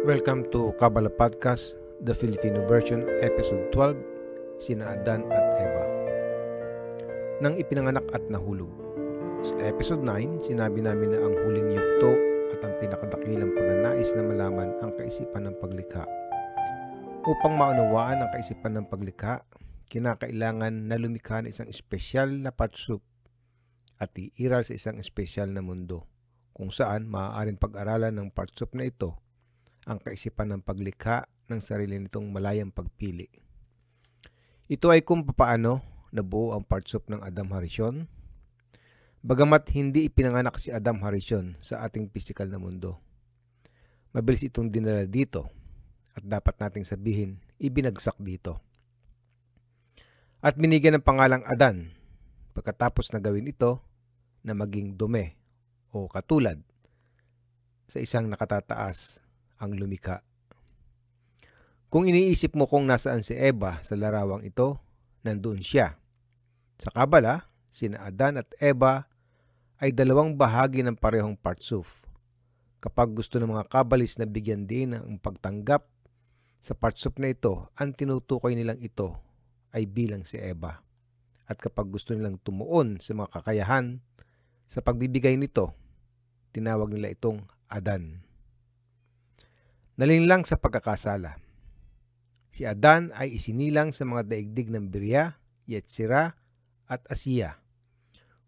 Welcome 0.00 0.48
to 0.50 0.72
Kabbalah 0.80 1.12
Podcast, 1.12 1.76
the 2.00 2.16
Filipino 2.16 2.64
version, 2.64 3.04
episode 3.20 3.68
12, 3.70 4.00
sina 4.56 4.96
Adan 4.96 5.28
at 5.28 5.46
Eva. 5.60 5.84
Nang 7.44 7.54
ipinanganak 7.60 8.08
at 8.16 8.24
nahulog. 8.32 8.72
Sa 9.44 9.54
episode 9.60 10.00
9, 10.00 10.50
sinabi 10.50 10.80
namin 10.80 11.14
na 11.14 11.20
ang 11.20 11.36
huling 11.46 11.76
yugto 11.76 12.16
at 12.56 12.64
ang 12.64 12.74
pinakadakilang 12.80 13.52
pagnanais 13.52 14.10
na 14.16 14.24
malaman 14.24 14.72
ang 14.80 14.90
kaisipan 14.96 15.46
ng 15.46 15.56
paglikha. 15.60 16.08
Upang 17.28 17.60
maunawaan 17.60 18.24
ang 18.24 18.30
kaisipan 18.32 18.80
ng 18.80 18.88
paglikha, 18.88 19.44
kinakailangan 19.92 20.88
na 20.88 20.96
lumikha 20.96 21.44
ng 21.44 21.52
isang 21.52 21.68
espesyal 21.68 22.32
na 22.32 22.50
patsup 22.50 23.04
at 24.00 24.16
iiral 24.16 24.64
sa 24.64 24.72
isang 24.72 24.96
espesyal 24.96 25.52
na 25.52 25.60
mundo 25.60 26.08
kung 26.56 26.72
saan 26.72 27.06
maaaring 27.06 27.60
pag-aralan 27.60 28.16
ng 28.16 28.28
partsup 28.32 28.72
na 28.72 28.88
ito 28.88 29.20
ang 29.84 30.00
kaisipan 30.00 30.56
ng 30.56 30.62
paglikha 30.64 31.28
ng 31.52 31.60
sarili 31.60 32.00
nitong 32.00 32.32
malayang 32.32 32.72
pagpili. 32.72 33.28
Ito 34.70 34.88
ay 34.94 35.02
kung 35.02 35.26
papaano 35.26 35.82
nabuo 36.14 36.54
ang 36.54 36.62
partsop 36.62 37.10
ng 37.10 37.22
Adam 37.22 37.50
Harishon. 37.54 38.06
Bagamat 39.20 39.68
hindi 39.76 40.08
ipinanganak 40.08 40.56
si 40.56 40.70
Adam 40.70 41.02
Harishon 41.02 41.58
sa 41.60 41.82
ating 41.84 42.08
pisikal 42.08 42.46
na 42.46 42.62
mundo. 42.62 43.02
Mabilis 44.14 44.46
itong 44.46 44.70
dinala 44.72 45.04
dito 45.10 45.50
at 46.14 46.22
dapat 46.22 46.56
nating 46.58 46.86
sabihin 46.86 47.42
ibinagsak 47.58 48.16
dito. 48.18 48.62
At 50.40 50.56
binigyan 50.56 50.98
ng 50.98 51.04
pangalang 51.04 51.44
Adan 51.44 51.92
pagkatapos 52.56 53.12
na 53.12 53.20
gawin 53.20 53.50
ito 53.50 53.84
na 54.44 54.56
maging 54.56 54.96
dume 54.96 55.36
o 55.90 56.06
katulad 56.06 56.60
sa 57.90 57.98
isang 57.98 58.30
nakatataas 58.30 59.18
ang 59.58 59.74
lumika. 59.74 60.22
Kung 61.90 62.06
iniisip 62.06 62.54
mo 62.54 62.70
kung 62.70 62.86
nasaan 62.86 63.26
si 63.26 63.34
Eva 63.34 63.82
sa 63.82 63.98
larawang 63.98 64.46
ito, 64.46 64.78
nandun 65.26 65.58
siya. 65.58 65.98
Sa 66.78 66.94
Kabala, 66.94 67.50
sina 67.66 68.06
Adan 68.06 68.38
at 68.38 68.46
Eva 68.62 69.10
ay 69.82 69.90
dalawang 69.90 70.38
bahagi 70.38 70.86
ng 70.86 70.94
parehong 70.94 71.34
partsuf. 71.34 72.06
Kapag 72.78 73.12
gusto 73.12 73.42
ng 73.42 73.50
mga 73.50 73.66
kabalis 73.66 74.16
na 74.16 74.24
bigyan 74.24 74.70
din 74.70 74.94
ang 74.94 75.18
pagtanggap 75.18 75.84
sa 76.62 76.78
partsuf 76.78 77.18
na 77.18 77.34
ito, 77.34 77.68
ang 77.74 77.90
tinutukoy 77.90 78.54
nilang 78.54 78.78
ito 78.78 79.18
ay 79.74 79.90
bilang 79.90 80.22
si 80.22 80.38
Eva. 80.38 80.80
At 81.50 81.58
kapag 81.58 81.90
gusto 81.90 82.14
nilang 82.14 82.38
tumuon 82.38 83.02
sa 83.02 83.18
mga 83.18 83.34
kakayahan 83.34 83.98
sa 84.70 84.78
pagbibigay 84.78 85.34
nito, 85.34 85.74
tinawag 86.54 86.94
nila 86.94 87.10
itong 87.10 87.42
Adan. 87.66 88.22
Nalinlang 89.98 90.46
sa 90.46 90.54
pagkakasala. 90.62 91.42
Si 92.54 92.62
Adan 92.62 93.10
ay 93.18 93.34
isinilang 93.34 93.90
sa 93.90 94.06
mga 94.06 94.30
daigdig 94.30 94.70
ng 94.70 94.86
Birya, 94.86 95.42
Yetzira 95.66 96.38
at 96.86 97.02
Asiya. 97.10 97.58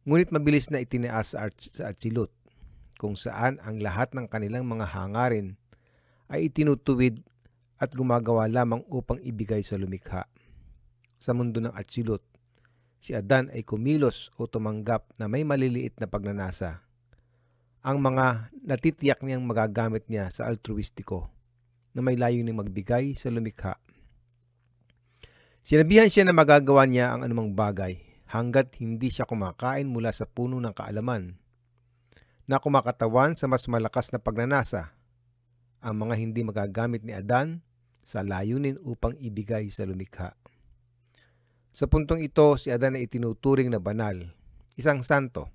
Ngunit 0.07 0.31
mabilis 0.31 0.71
na 0.71 0.79
itinaas 0.79 1.35
sa 1.35 1.51
Atsilot, 1.91 2.31
kung 3.03 3.19
saan 3.19 3.59
ang 3.67 3.83
lahat 3.83 4.15
ng 4.15 4.31
kanilang 4.31 4.63
mga 4.67 4.95
hangarin 4.95 5.59
ay 6.31 6.47
itinutuwid 6.47 7.19
at 7.83 7.91
gumagawa 7.99 8.47
lamang 8.47 8.87
upang 8.87 9.19
ibigay 9.27 9.67
sa 9.67 9.75
lumikha. 9.75 10.31
Sa 11.19 11.35
mundo 11.35 11.59
ng 11.59 11.75
Atsilot, 11.75 12.23
si 13.03 13.19
Adan 13.19 13.51
ay 13.51 13.67
kumilos 13.67 14.31
o 14.39 14.47
tumanggap 14.47 15.11
na 15.19 15.27
may 15.27 15.43
maliliit 15.43 15.99
na 15.99 16.07
pagnanasa. 16.07 16.87
Ang 17.83 17.99
mga 17.99 18.55
natitiyak 18.63 19.27
niyang 19.27 19.43
magagamit 19.43 20.07
niya 20.07 20.31
sa 20.31 20.47
altruistiko 20.47 21.27
na 21.99 22.01
may 22.01 22.15
layuning 22.15 22.55
magbigay 22.55 23.19
sa 23.19 23.27
lumikha. 23.35 23.83
Sinabihan 25.67 26.07
siya 26.07 26.23
na 26.23 26.35
magagawa 26.35 26.87
niya 26.87 27.11
ang 27.11 27.27
anumang 27.27 27.51
bagay 27.59 27.99
hanggat 28.31 28.79
hindi 28.79 29.11
siya 29.11 29.27
kumakain 29.27 29.91
mula 29.91 30.15
sa 30.15 30.23
puno 30.23 30.63
ng 30.63 30.71
kaalaman 30.71 31.35
na 32.47 32.63
kumakatawan 32.63 33.35
sa 33.35 33.51
mas 33.51 33.67
malakas 33.67 34.15
na 34.15 34.23
pagnanasa 34.23 34.95
ang 35.83 36.07
mga 36.07 36.15
hindi 36.23 36.47
magagamit 36.47 37.03
ni 37.03 37.11
Adan 37.11 37.67
sa 38.07 38.23
layunin 38.23 38.79
upang 38.83 39.19
ibigay 39.19 39.67
sa 39.75 39.83
lumikha. 39.83 40.39
Sa 41.73 41.89
puntong 41.89 42.21
ito, 42.21 42.57
si 42.61 42.69
Adan 42.69 43.01
ay 43.01 43.09
itinuturing 43.09 43.73
na 43.73 43.81
banal, 43.81 44.37
isang 44.77 45.01
santo. 45.01 45.49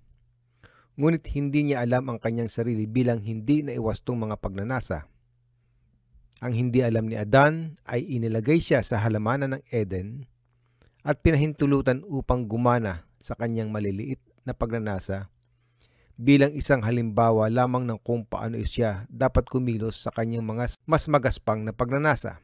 Ngunit 0.97 1.29
hindi 1.37 1.69
niya 1.69 1.85
alam 1.85 2.09
ang 2.09 2.17
kanyang 2.17 2.49
sarili 2.49 2.89
bilang 2.89 3.21
hindi 3.21 3.61
na 3.61 3.77
iwastong 3.77 4.17
mga 4.17 4.41
pagnanasa 4.41 5.05
ang 6.37 6.53
hindi 6.53 6.85
alam 6.85 7.09
ni 7.09 7.17
Adan 7.17 7.81
ay 7.89 8.05
inilagay 8.05 8.61
siya 8.61 8.85
sa 8.85 9.01
halamanan 9.01 9.57
ng 9.57 9.63
Eden 9.73 10.29
at 11.01 11.25
pinahintulutan 11.25 12.05
upang 12.05 12.45
gumana 12.45 13.09
sa 13.17 13.33
kanyang 13.33 13.73
maliliit 13.73 14.21
na 14.45 14.53
pagnanasa 14.53 15.33
bilang 16.17 16.53
isang 16.53 16.85
halimbawa 16.85 17.49
lamang 17.49 17.85
ng 17.85 17.99
kung 18.01 18.25
paano 18.25 18.57
siya 18.61 19.05
dapat 19.09 19.49
kumilos 19.49 20.01
sa 20.01 20.13
kanyang 20.13 20.45
mga 20.45 20.77
mas 20.85 21.05
magaspang 21.09 21.65
na 21.65 21.73
pagnanasa. 21.73 22.41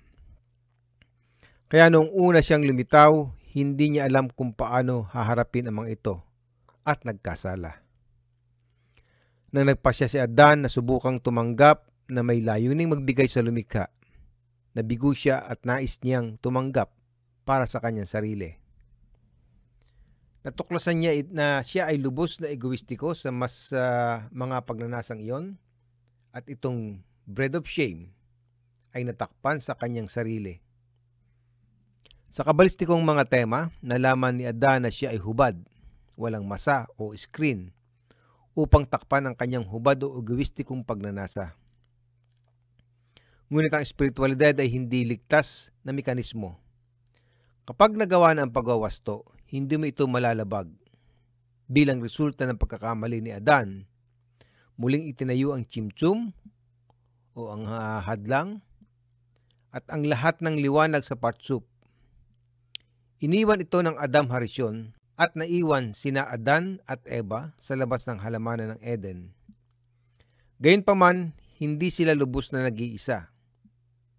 Kaya 1.69 1.89
noong 1.89 2.13
una 2.13 2.41
siyang 2.41 2.65
lumitaw, 2.65 3.33
hindi 3.53 3.93
niya 3.93 4.09
alam 4.09 4.33
kung 4.33 4.57
paano 4.57 5.05
haharapin 5.13 5.69
ang 5.69 5.85
mga 5.85 5.93
ito 5.93 6.15
at 6.81 7.05
nagkasala. 7.05 7.85
Nang 9.53 9.69
nagpasya 9.69 10.09
si 10.09 10.17
Adan 10.17 10.65
na 10.65 10.69
subukang 10.73 11.21
tumanggap 11.21 11.85
na 12.09 12.25
may 12.25 12.41
layuning 12.41 12.89
magbigay 12.89 13.29
sa 13.29 13.45
lumikha. 13.45 13.93
Nabigo 14.73 15.13
siya 15.13 15.45
at 15.45 15.61
nais 15.69 16.01
niyang 16.01 16.41
tumanggap 16.41 16.89
para 17.45 17.69
sa 17.69 17.77
kanyang 17.77 18.09
sarili. 18.09 18.57
Natuklasan 20.41 20.97
niya 20.97 21.13
na 21.29 21.61
siya 21.61 21.93
ay 21.93 22.01
lubos 22.01 22.41
na 22.41 22.49
egoistiko 22.49 23.13
sa 23.13 23.29
mas 23.29 23.69
uh, 23.69 24.25
mga 24.33 24.65
pagnanasang 24.65 25.21
iyon 25.21 25.61
at 26.33 26.49
itong 26.49 27.05
bread 27.29 27.53
of 27.53 27.69
shame 27.69 28.17
ay 28.97 29.05
natakpan 29.05 29.61
sa 29.61 29.77
kanyang 29.77 30.09
sarili. 30.09 30.62
Sa 32.33 32.41
kabalistikong 32.41 33.05
mga 33.05 33.29
tema, 33.29 33.69
nalaman 33.77 34.33
ni 34.33 34.49
Ada 34.49 34.81
na 34.81 34.89
siya 34.89 35.13
ay 35.13 35.21
hubad, 35.21 35.53
walang 36.17 36.49
masa 36.49 36.89
o 36.97 37.13
screen, 37.13 37.69
upang 38.57 38.89
takpan 38.89 39.29
ang 39.29 39.37
kanyang 39.37 39.69
hubad 39.69 40.01
o 40.01 40.17
egoistikong 40.17 40.81
pagnanasa. 40.81 41.53
Ngunit 43.53 43.69
ang 43.69 43.85
espiritualidad 43.85 44.57
ay 44.57 44.65
hindi 44.65 45.05
ligtas 45.05 45.69
na 45.85 45.93
mekanismo. 45.93 46.57
Kapag 47.69 47.93
nagawa 47.93 48.33
na 48.33 48.49
ang 48.49 48.51
pagwawasto, 48.51 49.29
hindi 49.53 49.77
mo 49.77 49.85
ito 49.85 50.01
malalabag. 50.09 50.73
Bilang 51.69 52.01
resulta 52.01 52.49
ng 52.49 52.57
pagkakamali 52.57 53.21
ni 53.21 53.29
Adan, 53.29 53.85
muling 54.73 55.05
itinayo 55.05 55.53
ang 55.53 55.69
chimchum 55.69 56.33
o 57.37 57.53
ang 57.53 57.69
hadlang 58.01 58.65
at 59.69 59.85
ang 59.93 60.01
lahat 60.09 60.41
ng 60.41 60.57
liwanag 60.57 61.05
sa 61.05 61.13
partsup. 61.13 61.69
Iniwan 63.23 63.63
ito 63.63 63.79
ng 63.79 63.95
Adam 63.95 64.27
Harisyon 64.27 64.91
at 65.15 65.39
naiwan 65.39 65.95
sina 65.95 66.27
Adan 66.27 66.83
at 66.83 66.99
Eva 67.07 67.55
sa 67.55 67.79
labas 67.79 68.03
ng 68.03 68.19
halamanan 68.19 68.75
ng 68.75 68.81
Eden. 68.83 69.31
Gayunpaman, 70.59 71.31
hindi 71.55 71.87
sila 71.87 72.11
lubos 72.19 72.51
na 72.51 72.67
nag-iisa 72.67 73.31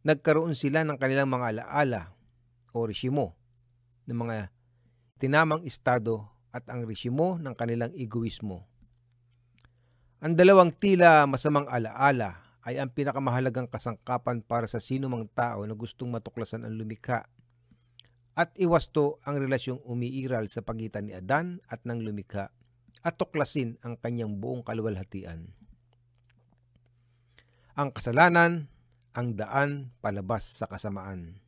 nagkaroon 0.05 0.53
sila 0.53 0.85
ng 0.85 1.01
kanilang 1.01 1.33
mga 1.33 1.57
alaala 1.57 2.13
o 2.77 2.85
resimo 2.85 3.33
ng 4.05 4.13
mga 4.13 4.53
tinamang 5.17 5.65
estado 5.65 6.29
at 6.53 6.69
ang 6.69 6.85
resimo 6.85 7.41
ng 7.41 7.57
kanilang 7.57 7.91
egoismo. 7.97 8.69
Ang 10.21 10.37
dalawang 10.37 10.73
tila 10.77 11.25
masamang 11.25 11.65
alaala 11.73 12.41
ay 12.65 12.77
ang 12.81 12.93
pinakamahalagang 12.93 13.69
kasangkapan 13.69 14.45
para 14.45 14.69
sa 14.69 14.81
sino 14.81 15.09
mang 15.09 15.25
tao 15.33 15.65
na 15.65 15.73
gustong 15.73 16.13
matuklasan 16.13 16.69
ang 16.69 16.77
lumikha 16.77 17.25
at 18.35 18.51
iwasto 18.59 19.23
ang 19.23 19.39
relasyong 19.39 19.87
umiiral 19.87 20.51
sa 20.51 20.67
pagitan 20.67 21.07
ni 21.07 21.15
Adan 21.15 21.63
at 21.71 21.87
ng 21.87 22.03
lumikha 22.03 22.51
at 23.05 23.15
tuklasin 23.15 23.79
ang 23.87 23.95
kanyang 23.95 24.43
buong 24.43 24.67
kaluwalhatian. 24.67 25.55
Ang 27.75 27.89
kasalanan 27.95 28.71
ang 29.15 29.39
daan 29.39 29.95
palabas 30.03 30.43
sa 30.43 30.67
kasamaan. 30.67 31.39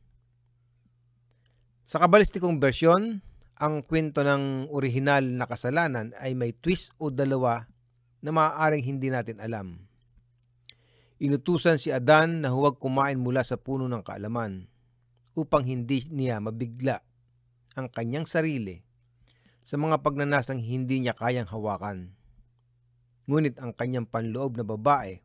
Sa 1.87 1.99
kabalistikong 1.99 2.59
bersyon, 2.59 3.19
ang 3.59 3.83
kwento 3.83 4.23
ng 4.23 4.71
orihinal 4.71 5.23
na 5.23 5.47
kasalanan 5.47 6.15
ay 6.19 6.35
may 6.35 6.55
twist 6.55 6.95
o 6.99 7.11
dalawa 7.11 7.67
na 8.23 8.31
maaaring 8.31 8.83
hindi 8.83 9.11
natin 9.11 9.43
alam. 9.43 9.87
Inutusan 11.17 11.81
si 11.81 11.89
Adan 11.89 12.45
na 12.45 12.53
huwag 12.53 12.77
kumain 12.77 13.17
mula 13.17 13.41
sa 13.41 13.57
puno 13.57 13.89
ng 13.89 14.03
kaalaman 14.05 14.69
upang 15.37 15.69
hindi 15.69 16.01
niya 16.09 16.41
mabigla 16.41 17.05
ang 17.77 17.93
kanyang 17.93 18.25
sarili 18.25 18.81
sa 19.61 19.77
mga 19.77 20.01
pagnanasang 20.01 20.57
hindi 20.57 20.97
niya 20.97 21.13
kayang 21.13 21.45
hawakan. 21.45 22.17
Ngunit 23.29 23.61
ang 23.61 23.77
kanyang 23.77 24.09
panloob 24.09 24.57
na 24.57 24.65
babae, 24.65 25.21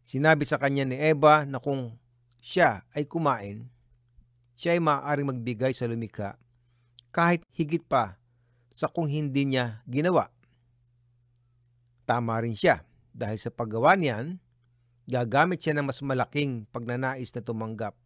sinabi 0.00 0.48
sa 0.48 0.56
kanya 0.56 0.88
ni 0.88 0.96
Eva 0.96 1.44
na 1.44 1.60
kung 1.60 2.00
siya 2.40 2.88
ay 2.96 3.04
kumain, 3.04 3.68
siya 4.56 4.78
ay 4.78 4.80
maaaring 4.80 5.28
magbigay 5.28 5.76
sa 5.76 5.84
lumikha 5.84 6.40
kahit 7.12 7.44
higit 7.52 7.82
pa 7.84 8.16
sa 8.72 8.88
kung 8.88 9.10
hindi 9.10 9.44
niya 9.44 9.84
ginawa. 9.84 10.32
Tama 12.06 12.38
rin 12.40 12.54
siya 12.54 12.86
dahil 13.10 13.36
sa 13.36 13.50
paggawa 13.50 13.98
niyan, 13.98 14.38
gagamit 15.10 15.60
siya 15.60 15.74
ng 15.74 15.90
mas 15.90 15.98
malaking 16.00 16.70
pagnanais 16.70 17.34
na 17.34 17.42
tumanggap 17.42 17.98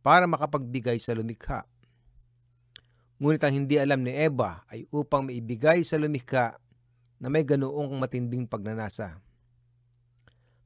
para 0.00 0.24
makapagbigay 0.30 0.96
sa 1.02 1.14
lumikha. 1.14 1.66
Ngunit 3.18 3.42
ang 3.42 3.54
hindi 3.54 3.74
alam 3.76 4.06
ni 4.06 4.14
Eva 4.14 4.62
ay 4.70 4.86
upang 4.94 5.26
maibigay 5.26 5.82
sa 5.82 5.98
lumikha 5.98 6.54
na 7.18 7.26
may 7.26 7.42
ganoong 7.42 7.98
matinding 7.98 8.46
pagnanasa. 8.46 9.18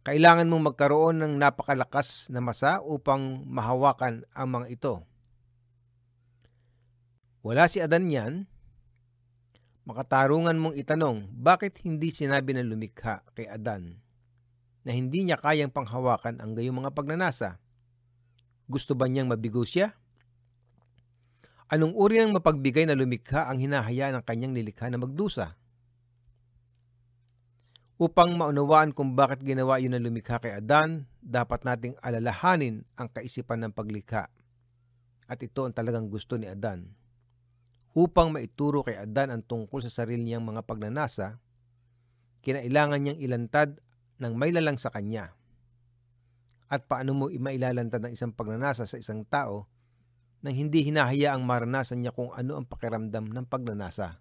Kailangan 0.02 0.50
mong 0.50 0.74
magkaroon 0.74 1.16
ng 1.22 1.32
napakalakas 1.40 2.28
na 2.28 2.42
masa 2.42 2.82
upang 2.84 3.46
mahawakan 3.48 4.26
ang 4.34 4.48
mga 4.50 4.66
ito. 4.68 4.94
Wala 7.40 7.70
si 7.70 7.78
Adan 7.80 8.10
yan, 8.10 8.46
makatarungan 9.88 10.58
mong 10.58 10.78
itanong 10.78 11.30
bakit 11.32 11.80
hindi 11.82 12.12
sinabi 12.12 12.54
ng 12.54 12.70
lumikha 12.70 13.22
kay 13.34 13.48
Adan 13.48 13.98
na 14.82 14.90
hindi 14.90 15.22
niya 15.22 15.38
kayang 15.38 15.70
panghawakan 15.70 16.42
ang 16.42 16.58
gayong 16.58 16.82
mga 16.82 16.94
pagnanasa. 16.94 17.62
Gusto 18.72 18.96
ba 18.96 19.04
niyang 19.04 19.28
mabigo 19.28 19.60
siya? 19.68 19.92
Anong 21.68 21.92
uri 21.92 22.24
ng 22.24 22.32
mapagbigay 22.32 22.88
na 22.88 22.96
lumikha 22.96 23.44
ang 23.44 23.60
hinahayaan 23.60 24.16
ng 24.16 24.24
kanyang 24.24 24.56
nilikha 24.56 24.88
na 24.88 24.96
magdusa? 24.96 25.60
Upang 28.00 28.32
maunawaan 28.32 28.96
kung 28.96 29.12
bakit 29.12 29.44
ginawa 29.44 29.76
yun 29.76 29.92
ng 29.92 30.08
lumikha 30.08 30.40
kay 30.40 30.56
Adan, 30.56 31.04
dapat 31.20 31.68
nating 31.68 32.00
alalahanin 32.00 32.88
ang 32.96 33.12
kaisipan 33.12 33.60
ng 33.60 33.72
paglikha. 33.76 34.32
At 35.28 35.38
ito 35.44 35.68
ang 35.68 35.76
talagang 35.76 36.08
gusto 36.08 36.40
ni 36.40 36.48
Adan. 36.48 36.96
Upang 37.92 38.32
maituro 38.32 38.80
kay 38.80 38.96
Adan 38.96 39.28
ang 39.28 39.44
tungkol 39.44 39.84
sa 39.84 39.92
sarili 39.92 40.24
niyang 40.24 40.48
mga 40.48 40.64
pagnanasa, 40.64 41.36
kinailangan 42.40 43.00
niyang 43.04 43.20
ilantad 43.20 43.76
ng 44.16 44.32
may 44.32 44.48
lalang 44.48 44.80
sa 44.80 44.88
kanya. 44.88 45.36
At 46.72 46.88
paano 46.88 47.12
mo 47.12 47.24
mailalantad 47.28 48.00
ng 48.00 48.16
isang 48.16 48.32
pagnanasa 48.32 48.88
sa 48.88 48.96
isang 48.96 49.28
tao 49.28 49.68
nang 50.40 50.56
hindi 50.56 50.88
hinahayaang 50.88 51.44
maranasan 51.44 52.00
niya 52.00 52.16
kung 52.16 52.32
ano 52.32 52.56
ang 52.56 52.64
pakiramdam 52.64 53.28
ng 53.28 53.44
pagnanasa. 53.44 54.18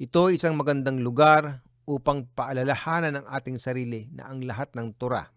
Ito 0.00 0.32
isang 0.32 0.56
magandang 0.56 1.04
lugar 1.04 1.62
upang 1.86 2.26
paalalahanan 2.32 3.20
ng 3.22 3.26
ating 3.30 3.60
sarili 3.60 4.10
na 4.10 4.26
ang 4.26 4.42
lahat 4.42 4.74
ng 4.74 4.96
Torah, 4.98 5.30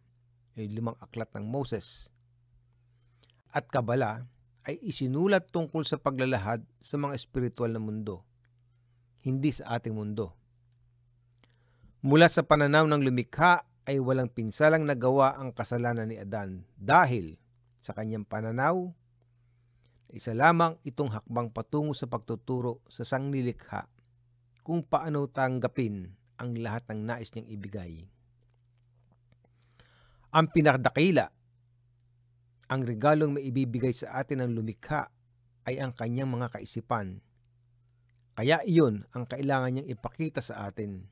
ay 0.58 0.66
limang 0.66 0.98
aklat 0.98 1.30
ng 1.38 1.46
Moses, 1.46 2.10
at 3.54 3.70
Kabala 3.70 4.26
ay 4.66 4.82
isinulat 4.82 5.54
tungkol 5.54 5.86
sa 5.86 6.02
paglalahad 6.02 6.66
sa 6.82 6.98
mga 6.98 7.14
espiritual 7.14 7.70
na 7.70 7.84
mundo, 7.84 8.26
hindi 9.22 9.54
sa 9.54 9.78
ating 9.78 9.94
mundo. 9.94 10.34
Mula 12.02 12.26
sa 12.32 12.42
pananaw 12.42 12.90
ng 12.90 13.04
lumikha 13.06 13.62
ay 13.88 14.04
walang 14.04 14.28
pinsalang 14.28 14.84
nagawa 14.84 15.40
ang 15.40 15.56
kasalanan 15.56 16.12
ni 16.12 16.20
Adan 16.20 16.68
dahil 16.76 17.40
sa 17.80 17.96
kanyang 17.96 18.28
pananaw, 18.28 18.92
isa 20.12 20.36
lamang 20.36 20.76
itong 20.84 21.16
hakbang 21.16 21.48
patungo 21.52 21.96
sa 21.96 22.04
pagtuturo 22.08 22.84
sa 22.92 23.08
sanglilikha 23.08 23.88
kung 24.60 24.84
paano 24.84 25.32
tanggapin 25.32 26.12
ang 26.36 26.52
lahat 26.60 26.84
ng 26.92 27.00
nais 27.08 27.32
niyang 27.32 27.48
ibigay. 27.48 27.94
Ang 30.36 30.52
pinakadakila, 30.52 31.32
ang 32.68 32.82
regalong 32.84 33.40
maibibigay 33.40 33.96
sa 33.96 34.20
atin 34.20 34.44
ng 34.44 34.52
lumikha 34.52 35.08
ay 35.64 35.80
ang 35.80 35.96
kanyang 35.96 36.28
mga 36.28 36.60
kaisipan. 36.60 37.24
Kaya 38.36 38.60
iyon 38.68 39.08
ang 39.16 39.24
kailangan 39.24 39.80
niyang 39.80 39.90
ipakita 39.90 40.44
sa 40.44 40.68
atin. 40.68 41.08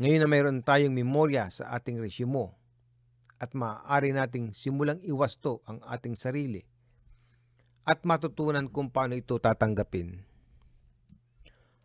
Ngayon 0.00 0.20
na 0.24 0.28
mayroon 0.32 0.64
tayong 0.64 0.96
memorya 0.96 1.52
sa 1.52 1.76
ating 1.76 2.00
resumo 2.00 2.56
at 3.36 3.52
maaari 3.52 4.16
nating 4.16 4.56
simulang 4.56 4.96
iwasto 5.04 5.60
ang 5.68 5.84
ating 5.84 6.16
sarili 6.16 6.64
at 7.84 8.00
matutunan 8.08 8.64
kung 8.72 8.88
paano 8.88 9.12
ito 9.12 9.36
tatanggapin. 9.36 10.24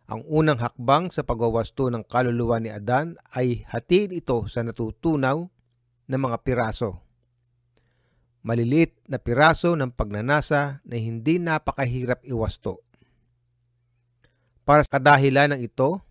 Ang 0.08 0.22
unang 0.32 0.56
hakbang 0.56 1.12
sa 1.12 1.28
pagwawasto 1.28 1.92
ng 1.92 2.08
kaluluwa 2.08 2.56
ni 2.56 2.72
Adan 2.72 3.20
ay 3.36 3.68
hatiin 3.68 4.16
ito 4.16 4.48
sa 4.48 4.64
natutunaw 4.64 5.44
na 6.08 6.16
mga 6.16 6.40
piraso. 6.46 7.02
Malilit 8.46 8.94
na 9.10 9.18
piraso 9.18 9.74
ng 9.74 9.90
pagnanasa 9.92 10.78
na 10.86 10.96
hindi 10.96 11.42
napakahirap 11.42 12.22
iwasto. 12.22 12.80
Para 14.62 14.86
sa 14.86 15.02
kadahilan 15.02 15.58
ng 15.58 15.60
ito, 15.66 16.05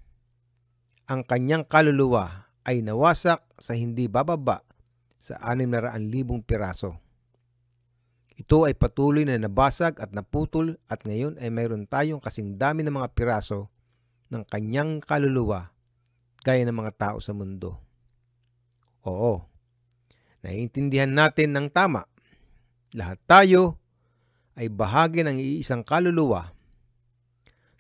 ang 1.06 1.22
kanyang 1.22 1.66
kaluluwa 1.66 2.50
ay 2.66 2.82
nawasak 2.82 3.46
sa 3.62 3.78
hindi 3.78 4.10
bababa 4.10 4.66
sa 5.22 5.38
600,000 5.42 6.42
piraso. 6.42 6.98
Ito 8.36 8.68
ay 8.68 8.76
patuloy 8.76 9.24
na 9.24 9.40
nabasag 9.40 10.02
at 10.02 10.12
naputol 10.12 10.76
at 10.92 11.06
ngayon 11.08 11.40
ay 11.40 11.48
mayroon 11.54 11.88
tayong 11.88 12.20
kasing 12.20 12.60
dami 12.60 12.84
ng 12.84 12.92
mga 12.92 13.16
piraso 13.16 13.72
ng 14.34 14.44
kanyang 14.44 15.00
kaluluwa 15.00 15.72
gaya 16.44 16.62
ng 16.68 16.76
mga 16.76 16.94
tao 16.98 17.18
sa 17.24 17.32
mundo. 17.32 17.80
Oo, 19.06 19.46
naiintindihan 20.42 21.10
natin 21.10 21.54
ng 21.54 21.68
tama. 21.70 22.10
Lahat 22.98 23.22
tayo 23.30 23.78
ay 24.58 24.68
bahagi 24.72 25.22
ng 25.22 25.38
iisang 25.38 25.86
kaluluwa. 25.86 26.55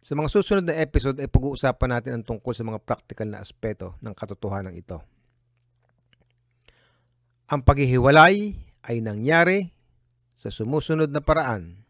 Sa 0.05 0.13
mga 0.13 0.29
susunod 0.29 0.69
na 0.69 0.77
episode 0.77 1.17
ay 1.17 1.25
pag-uusapan 1.25 1.89
natin 1.89 2.11
ang 2.13 2.21
tungkol 2.29 2.53
sa 2.53 2.61
mga 2.61 2.77
practical 2.77 3.25
na 3.25 3.41
aspeto 3.41 3.97
ng 4.05 4.13
katotohanan 4.13 4.77
ito. 4.77 5.01
Ang 7.49 7.65
paghihiwalay 7.65 8.53
ay 8.85 9.01
nangyari 9.01 9.73
sa 10.37 10.53
sumusunod 10.53 11.09
na 11.09 11.25
paraan 11.25 11.81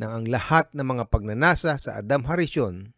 nang 0.00 0.16
ang 0.16 0.24
lahat 0.24 0.72
ng 0.72 0.80
mga 0.96 1.12
pagnanasa 1.12 1.76
sa 1.76 2.00
Adam 2.00 2.24
Harisyon 2.24 2.96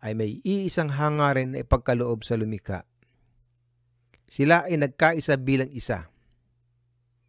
ay 0.00 0.16
may 0.16 0.40
iisang 0.40 0.88
hangarin 0.88 1.52
na 1.52 1.60
ipagkaloob 1.60 2.24
sa 2.24 2.40
lumikha. 2.40 2.88
Sila 4.24 4.64
ay 4.64 4.80
nagkaisa 4.80 5.36
bilang 5.36 5.68
isa. 5.76 6.08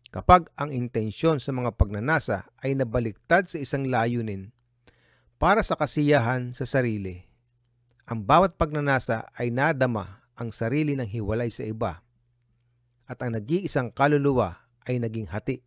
Kapag 0.08 0.56
ang 0.56 0.72
intensyon 0.72 1.44
sa 1.44 1.52
mga 1.52 1.76
pagnanasa 1.76 2.48
ay 2.64 2.80
nabaliktad 2.80 3.52
sa 3.52 3.60
isang 3.60 3.92
layunin 3.92 4.56
para 5.40 5.64
sa 5.64 5.80
kasiyahan 5.80 6.52
sa 6.52 6.68
sarili, 6.68 7.24
ang 8.04 8.28
bawat 8.28 8.60
pagnanasa 8.60 9.32
ay 9.40 9.56
nadama 9.56 10.28
ang 10.36 10.52
sarili 10.52 11.00
ng 11.00 11.08
hiwalay 11.08 11.48
sa 11.48 11.64
iba 11.64 12.04
at 13.08 13.18
ang 13.24 13.40
nag-iisang 13.40 13.96
kaluluwa 13.96 14.68
ay 14.84 15.00
naging 15.00 15.32
hati. 15.32 15.64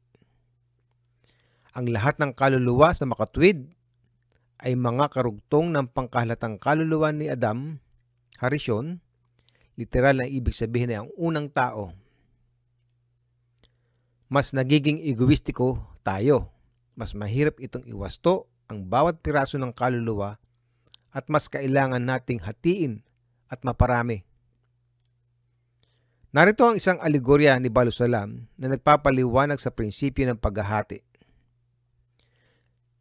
Ang 1.73 1.89
lahat 1.89 2.21
ng 2.21 2.37
kaluluwa 2.37 2.93
sa 2.93 3.09
makatwid 3.09 3.73
ay 4.61 4.77
mga 4.77 5.09
karugtong 5.09 5.73
ng 5.73 5.89
pangkahalatang 5.89 6.61
kaluluwa 6.61 7.09
ni 7.09 7.33
Adam, 7.33 7.81
Harisyon, 8.45 9.01
literal 9.81 10.21
na 10.21 10.29
ibig 10.29 10.53
sabihin 10.53 10.93
ay 10.93 10.99
ang 11.01 11.11
unang 11.17 11.49
tao. 11.49 11.97
Mas 14.29 14.53
nagiging 14.53 15.01
egoistiko 15.01 15.81
tayo. 16.05 16.53
Mas 16.93 17.17
mahirap 17.17 17.57
itong 17.57 17.89
iwasto 17.89 18.52
ang 18.73 18.89
bawat 18.89 19.21
piraso 19.21 19.61
ng 19.61 19.77
kaluluwa 19.77 20.41
at 21.13 21.29
mas 21.29 21.53
kailangan 21.53 22.01
nating 22.01 22.41
hatiin 22.41 23.05
at 23.53 23.61
maparami. 23.61 24.25
Narito 26.33 26.65
ang 26.65 26.81
isang 26.81 26.97
alegorya 26.97 27.61
ni 27.61 27.69
Balusalam 27.69 28.49
na 28.57 28.67
nagpapaliwanag 28.73 29.61
sa 29.61 29.69
prinsipyo 29.69 30.25
ng 30.33 30.41
paghahati. 30.41 31.05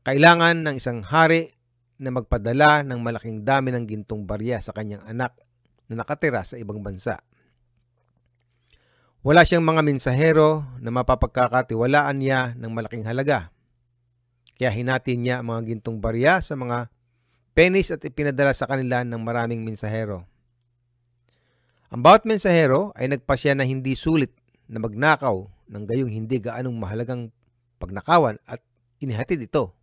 Kailangan 0.03 0.67
ng 0.67 0.75
isang 0.75 0.99
hari 0.99 1.55
na 1.95 2.11
magpadala 2.11 2.83
ng 2.83 2.99
malaking 2.99 3.47
dami 3.47 3.71
ng 3.71 3.87
gintong 3.87 4.27
barya 4.27 4.59
sa 4.59 4.75
kanyang 4.75 5.07
anak 5.07 5.31
na 5.87 6.03
nakatira 6.03 6.43
sa 6.43 6.59
ibang 6.59 6.83
bansa. 6.83 7.23
Wala 9.21 9.45
siyang 9.47 9.63
mga 9.63 9.85
mensahero 9.85 10.65
na 10.81 10.89
mapapagkakatiwalaan 10.89 12.17
niya 12.19 12.57
ng 12.57 12.71
malaking 12.73 13.05
halaga. 13.05 13.53
Kaya 14.61 14.77
hinatin 14.77 15.25
niya 15.25 15.41
ang 15.41 15.49
mga 15.49 15.73
gintong 15.73 15.97
barya 15.97 16.37
sa 16.37 16.53
mga 16.53 16.93
penis 17.57 17.89
at 17.89 18.05
ipinadala 18.05 18.53
sa 18.53 18.69
kanila 18.69 19.01
ng 19.01 19.17
maraming 19.17 19.65
mensahero. 19.65 20.29
Ang 21.89 22.05
bawat 22.05 22.29
mensahero 22.29 22.93
ay 22.93 23.09
nagpasya 23.09 23.57
na 23.57 23.65
hindi 23.65 23.97
sulit 23.97 24.29
na 24.69 24.77
magnakaw 24.77 25.49
ng 25.65 25.83
gayong 25.89 26.13
hindi 26.13 26.37
gaanong 26.37 26.77
mahalagang 26.77 27.33
pagnakawan 27.81 28.37
at 28.45 28.61
inihatid 29.01 29.41
ito. 29.49 29.73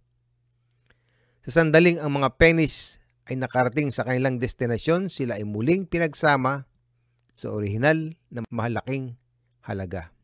Sa 1.42 1.58
sandaling 1.58 1.98
ang 1.98 2.14
mga 2.14 2.38
penis 2.38 3.02
ay 3.26 3.34
nakarating 3.34 3.90
sa 3.90 4.06
kanilang 4.06 4.38
destinasyon, 4.38 5.10
sila 5.10 5.42
ay 5.42 5.44
muling 5.44 5.90
pinagsama 5.90 6.70
sa 7.34 7.50
orihinal 7.50 8.14
na 8.30 8.46
mahalaking 8.46 9.18
halaga. 9.66 10.14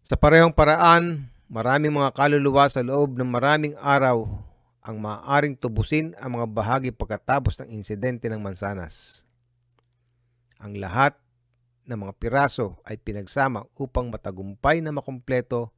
Sa 0.00 0.16
parehong 0.16 0.56
paraan, 0.56 1.28
maraming 1.48 1.96
mga 1.96 2.12
kaluluwa 2.12 2.68
sa 2.68 2.84
loob 2.84 3.16
ng 3.16 3.28
maraming 3.28 3.74
araw 3.80 4.28
ang 4.84 4.96
maaaring 5.00 5.56
tubusin 5.56 6.12
ang 6.20 6.40
mga 6.40 6.46
bahagi 6.48 6.90
pagkatapos 6.92 7.60
ng 7.60 7.72
insidente 7.72 8.28
ng 8.28 8.40
mansanas. 8.40 9.24
Ang 10.60 10.80
lahat 10.80 11.16
ng 11.88 11.96
mga 11.96 12.14
piraso 12.20 12.80
ay 12.84 13.00
pinagsama 13.00 13.64
upang 13.80 14.12
matagumpay 14.12 14.84
na 14.84 14.92
makumpleto 14.92 15.72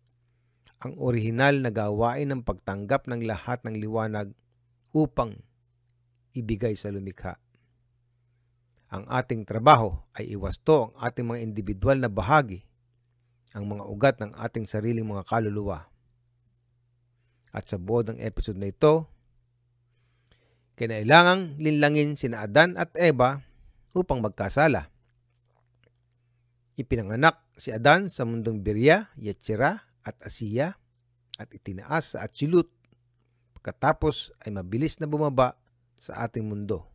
ang 0.82 0.98
orihinal 0.98 1.58
na 1.62 1.70
gawain 1.70 2.30
ng 2.34 2.42
pagtanggap 2.42 3.06
ng 3.06 3.22
lahat 3.26 3.62
ng 3.62 3.78
liwanag 3.78 4.34
upang 4.90 5.38
ibigay 6.34 6.74
sa 6.74 6.90
lumikha. 6.90 7.38
Ang 8.90 9.06
ating 9.06 9.46
trabaho 9.46 10.02
ay 10.18 10.34
iwasto 10.34 10.90
ang 10.90 10.94
ating 10.98 11.26
mga 11.30 11.40
individual 11.46 11.98
na 12.02 12.10
bahagi, 12.10 12.66
ang 13.54 13.66
mga 13.66 13.84
ugat 13.86 14.16
ng 14.22 14.32
ating 14.38 14.66
sariling 14.66 15.06
mga 15.06 15.26
kaluluwa. 15.26 15.90
At 17.50 17.66
sa 17.66 17.78
buod 17.82 18.14
ng 18.14 18.18
episode 18.22 18.58
na 18.58 18.70
ito, 18.70 19.10
kinailangang 20.78 21.58
linlangin 21.58 22.14
sina 22.14 22.46
Adan 22.46 22.78
at 22.78 22.94
Eva 22.94 23.42
upang 23.90 24.22
magkasala. 24.22 24.86
Ipinanganak 26.78 27.42
si 27.58 27.74
Adan 27.74 28.08
sa 28.08 28.24
mundong 28.24 28.62
Birya, 28.62 29.10
Yetzira 29.18 29.84
at 30.06 30.16
Asiya 30.24 30.78
at 31.36 31.50
itinaas 31.52 32.16
sa 32.16 32.24
Atzilut 32.24 32.70
pagkatapos 33.58 34.32
ay 34.46 34.54
mabilis 34.54 34.96
na 34.96 35.10
bumaba 35.10 35.60
sa 36.00 36.24
ating 36.24 36.46
mundo. 36.46 36.88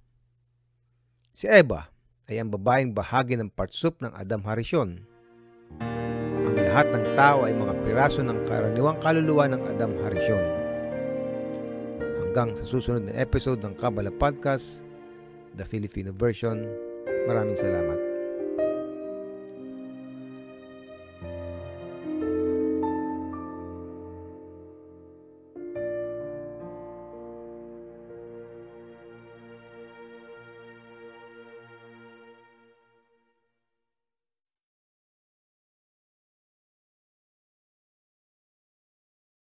Si 1.36 1.46
Eva 1.46 1.94
ay 2.26 2.42
ang 2.42 2.50
babaeng 2.50 2.96
bahagi 2.96 3.38
ng 3.38 3.54
partsup 3.54 4.02
ng 4.02 4.10
Adam 4.18 4.42
Harishon. 4.48 5.06
Ang 5.78 6.05
lahat 6.76 6.92
ng 6.92 7.08
tao 7.16 7.48
ay 7.48 7.56
mga 7.56 7.72
piraso 7.88 8.20
ng 8.20 8.44
karaniwang 8.52 9.00
kaluluwa 9.00 9.48
ng 9.48 9.64
Adam 9.64 9.96
Harishon. 10.04 10.44
Hanggang 12.20 12.52
sa 12.52 12.68
susunod 12.68 13.08
na 13.08 13.16
episode 13.16 13.64
ng 13.64 13.80
Kabala 13.80 14.12
Podcast, 14.12 14.84
the 15.56 15.64
Filipino 15.64 16.12
version, 16.12 16.68
maraming 17.32 17.56
salamat. 17.56 18.15